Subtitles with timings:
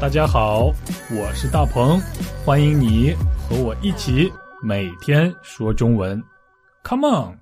[0.00, 0.66] 大家好，
[1.10, 1.98] 我是大鹏，
[2.46, 4.30] 欢迎你和我一起
[4.62, 6.22] 每天说中文。
[6.84, 7.38] Come on！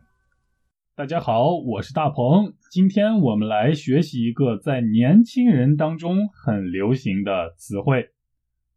[0.94, 8.08] 大家好，我是大鹏，今天我们来学习一个在年轻人当中很流行的词汇，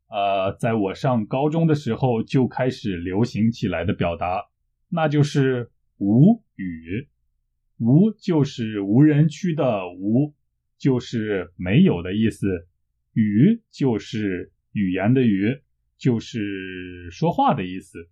[0.10, 4.44] 呃，在我上高中的时候就开始流行起来的表达，
[4.90, 7.08] 那就是无语。
[7.78, 10.34] 无就是无人区的无，
[10.78, 12.68] 就是没有的意思。
[13.20, 15.62] 语就是语言的语，
[15.98, 18.10] 就是说话的意思。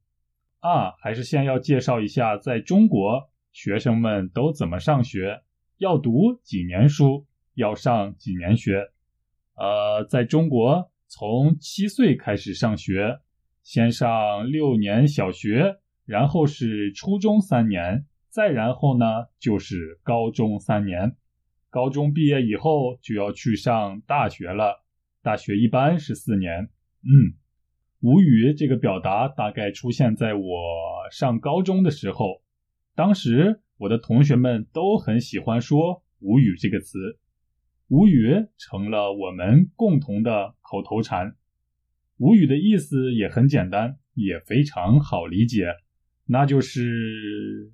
[0.59, 5.41] 啊，还是先要介绍一下，在中国学生们都怎么上学，
[5.77, 8.89] 要读几年书，要上几年学。
[9.55, 13.19] 呃，在中国从七岁开始上学，
[13.63, 19.05] 先上六年小学，然后是初中三年，再然后呢
[19.39, 21.15] 就是高中三年。
[21.69, 24.83] 高中毕业以后就要去上大学了。
[25.27, 26.69] 大学一般是四年，
[27.03, 27.35] 嗯，
[27.99, 30.41] 无语这个表达大概出现在我
[31.11, 32.41] 上高中的时候，
[32.95, 37.19] 当时我的同学们都很喜欢说无语这个词，
[37.89, 41.35] 无语成了我们共同的口头禅。
[42.15, 45.73] 无语的意思也很简单，也非常好理解，
[46.27, 47.73] 那就是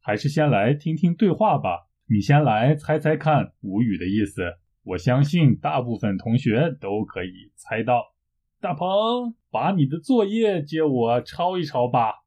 [0.00, 4.42] 还是先来听听对话吧，你先来猜猜看无语的意思。
[4.82, 8.14] 我相信大部分同学都可以猜到。
[8.60, 12.24] 大鹏，把你的作业借我抄一抄吧。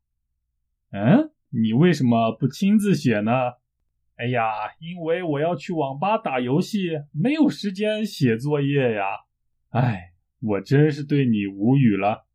[0.92, 3.32] 嗯，你为什么不亲自写呢？
[4.16, 9.04] 哎呀，因为我要去网吧打游戏，没有时间写作业呀。
[9.70, 12.26] 哎，我真是对你无语了。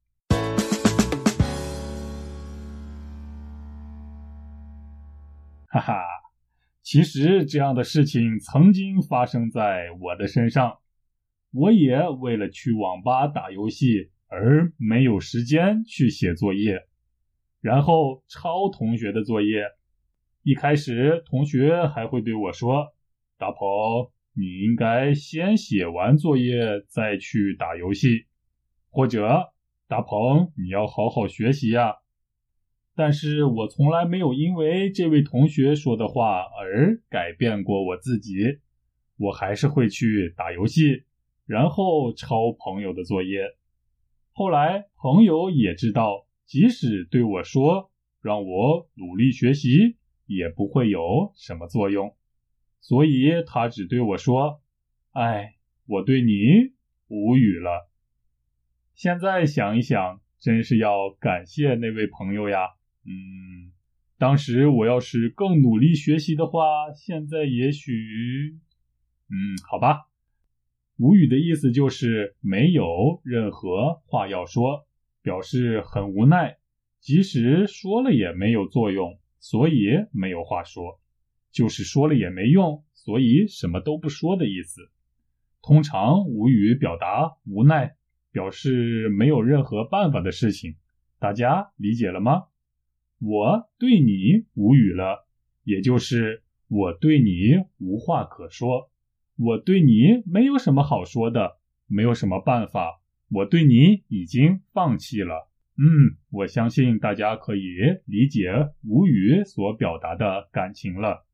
[5.68, 6.27] 哈哈。
[6.90, 10.78] 其实这样的事情曾经发生在我的身上，
[11.52, 16.80] 我也为了去网吧打游戏而没有时间去写作业，
[17.60, 19.64] 然后抄同学的作业。
[20.42, 22.86] 一开始同学还会对我说
[23.36, 28.24] ：“大鹏，你应该先写完作业再去打游戏，
[28.88, 29.52] 或者
[29.88, 31.96] 大鹏你要好好学习呀。”
[32.98, 38.58] 但是我从来没有因为这位同学说的话而改变过我自己，
[39.16, 41.04] 我还是会去打游戏，
[41.46, 43.54] 然后抄朋友的作业。
[44.32, 52.16] 后来朋友也知道，即使对我说让我努力学习，也不会有什么作用，
[52.80, 54.60] 所以他只对我说
[55.14, 55.54] ：“哎，
[55.86, 56.72] 我对你
[57.06, 57.88] 无语了。”
[58.96, 62.70] 现在想一想，真是要感谢那位朋友呀。
[63.08, 63.72] 嗯，
[64.18, 68.58] 当时我要是更努力学习的话，现在也许……
[69.30, 70.04] 嗯，好吧。
[70.98, 74.86] 无语的意思就是没有任何话要说，
[75.22, 76.58] 表示很无奈，
[77.00, 81.00] 即使说了也没有作用，所以没有话说，
[81.50, 84.90] 就是说了也没用，所以什么都不说的意思。
[85.62, 87.94] 通常无语表达无奈，
[88.32, 90.76] 表示没有任何办法的事情。
[91.20, 92.44] 大家理解了吗？
[93.18, 95.26] 我对你无语了，
[95.64, 98.90] 也就是我对你无话可说，
[99.36, 105.48] 我对你没有什么好说的，没有什么办法，我对你已经放弃了。
[105.76, 108.50] 嗯，我相信大家可以理解
[108.84, 111.24] 无语所表达的感情了。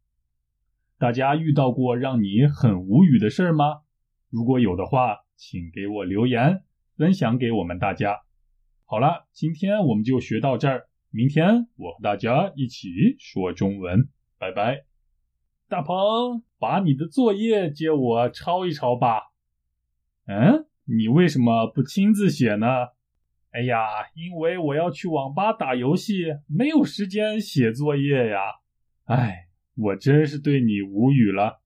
[0.98, 3.82] 大家遇到过让你很无语的事儿吗？
[4.30, 6.62] 如果有的话，请给我留言，
[6.96, 8.20] 分享给我们大家。
[8.84, 10.88] 好了，今天我们就学到这儿。
[11.16, 12.88] 明天我和大家一起
[13.20, 14.84] 说中文，拜拜。
[15.68, 19.20] 大鹏，把你的作业借我抄一抄吧。
[20.26, 22.66] 嗯，你为什么不亲自写呢？
[23.52, 23.78] 哎呀，
[24.16, 28.40] 因为我要去网吧打游戏，没有时间写作业呀。
[29.04, 29.46] 哎，
[29.76, 31.60] 我真是对你无语了。